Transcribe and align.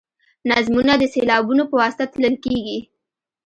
نظمونه 0.49 0.93
د 0.97 1.03
سېلابونو 1.13 1.63
په 1.69 1.75
واسطه 1.81 2.05
تلل 2.13 2.35
کیږي. 2.45 2.79